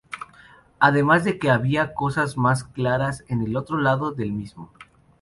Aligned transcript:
Además 0.79 1.23
de 1.25 1.37
que 1.37 1.51
había 1.51 1.93
cosas 1.93 2.35
más 2.35 2.63
claras 2.63 3.23
en 3.27 3.43
el 3.43 3.55
otro 3.55 3.77
lado 3.77 4.13
del 4.13 4.31
mismo. 4.31 4.71